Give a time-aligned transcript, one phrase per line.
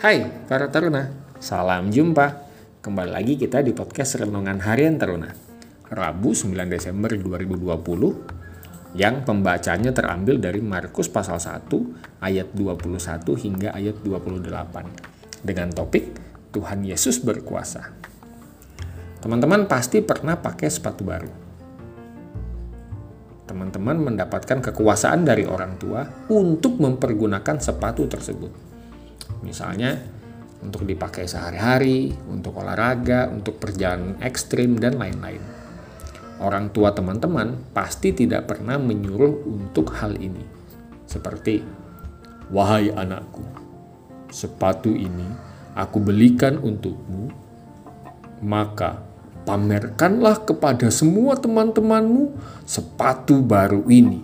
[0.00, 1.12] Hai para taruna,
[1.44, 2.48] salam jumpa.
[2.80, 5.28] Kembali lagi kita di podcast Renungan Harian Taruna.
[5.92, 14.00] Rabu 9 Desember 2020 yang pembacanya terambil dari Markus pasal 1 ayat 21 hingga ayat
[14.00, 16.16] 28 dengan topik
[16.48, 17.92] Tuhan Yesus berkuasa.
[19.20, 21.28] Teman-teman pasti pernah pakai sepatu baru.
[23.44, 28.69] Teman-teman mendapatkan kekuasaan dari orang tua untuk mempergunakan sepatu tersebut
[29.42, 29.96] Misalnya
[30.60, 35.40] untuk dipakai sehari-hari, untuk olahraga, untuk perjalanan ekstrim, dan lain-lain.
[36.40, 40.44] Orang tua teman-teman pasti tidak pernah menyuruh untuk hal ini.
[41.04, 41.60] Seperti,
[42.50, 43.46] Wahai anakku,
[44.26, 45.26] sepatu ini
[45.78, 47.30] aku belikan untukmu,
[48.42, 49.06] maka
[49.46, 52.34] pamerkanlah kepada semua teman-temanmu
[52.66, 54.18] sepatu baru ini,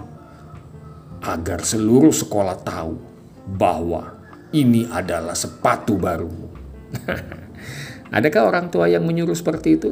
[1.23, 2.99] agar seluruh sekolah tahu
[3.47, 4.16] bahwa
[4.55, 6.49] ini adalah sepatu barumu.
[8.17, 9.91] Adakah orang tua yang menyuruh seperti itu?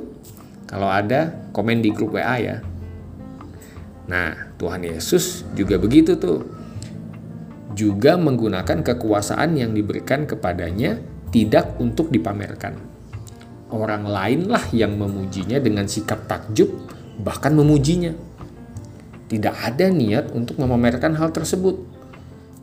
[0.71, 2.57] Kalau ada, komen di grup WA ya.
[4.07, 6.47] Nah, Tuhan Yesus juga begitu tuh.
[7.75, 11.03] Juga menggunakan kekuasaan yang diberikan kepadanya
[11.35, 12.79] tidak untuk dipamerkan.
[13.75, 16.71] Orang lainlah yang memujinya dengan sikap takjub,
[17.19, 18.15] bahkan memujinya.
[19.27, 21.94] Tidak ada niat untuk memamerkan hal tersebut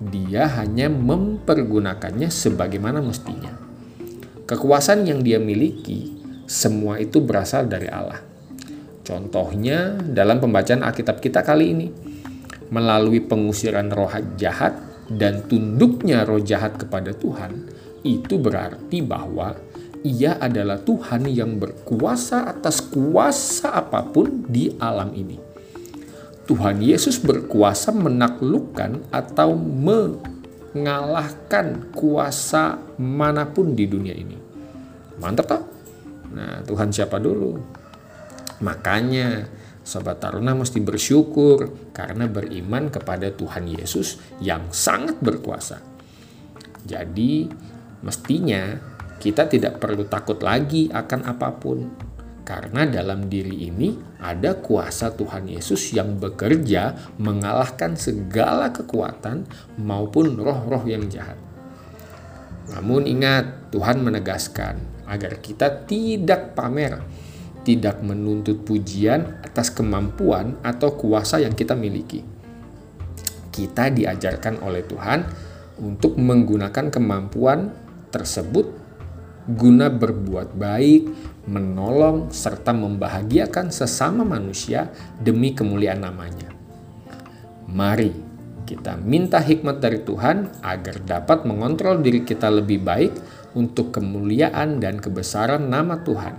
[0.02, 3.54] dia hanya mempergunakannya sebagaimana mestinya.
[4.50, 6.18] Kekuasaan yang dia miliki,
[6.50, 8.18] semua itu berasal dari Allah.
[9.06, 11.88] Contohnya dalam pembacaan Alkitab kita kali ini,
[12.74, 14.74] melalui pengusiran roh jahat
[15.12, 17.70] dan tunduknya roh jahat kepada Tuhan,
[18.02, 19.54] itu berarti bahwa
[20.02, 25.51] ia adalah Tuhan yang berkuasa atas kuasa apa pun di alam ini.
[26.52, 29.56] Tuhan Yesus berkuasa menaklukkan atau
[30.76, 34.36] mengalahkan kuasa mana pun di dunia ini.
[35.16, 35.64] Mantap toh?
[36.36, 37.56] Nah, Tuhan siapa dulu?
[38.68, 39.48] Makanya
[39.80, 45.80] Sobat Taruna mesti bersyukur karena beriman kepada Tuhan Yesus yang sangat berkuasa.
[46.84, 47.48] Jadi,
[48.04, 48.76] mestinya
[49.24, 52.11] kita tidak perlu takut lagi akan apa pun
[52.42, 59.46] karena dalam diri ini ada kuasa Tuhan Yesus yang bekerja mengalahkan segala kekuatan
[59.78, 61.38] maupun roh-roh yang jahat.
[62.74, 67.04] Namun ingat, Tuhan menegaskan agar kita tidak pamer,
[67.62, 72.26] tidak menuntut pujian atas kemampuan atau kuasa yang kita miliki.
[73.52, 75.20] Kita diajarkan oleh Tuhan
[75.84, 77.70] untuk menggunakan kemampuan
[78.10, 78.81] tersebut
[79.56, 81.04] guna berbuat baik,
[81.48, 86.50] menolong, serta membahagiakan sesama manusia demi kemuliaan namanya.
[87.72, 88.12] Mari
[88.68, 93.14] kita minta hikmat dari Tuhan agar dapat mengontrol diri kita lebih baik
[93.52, 96.36] untuk kemuliaan dan kebesaran nama Tuhan.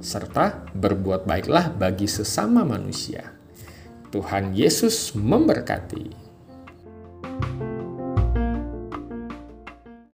[0.00, 3.34] Serta berbuat baiklah bagi sesama manusia.
[4.08, 6.27] Tuhan Yesus memberkati.